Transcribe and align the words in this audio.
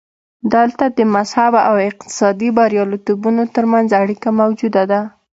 دلته 0.53 0.85
د 0.97 0.99
مذهب 1.15 1.53
او 1.69 1.75
اقتصادي 1.89 2.49
بریالیتوبونو 2.57 3.43
ترمنځ 3.55 3.89
اړیکه 4.01 4.29
موجوده 4.39 4.83
ده. 4.91 5.01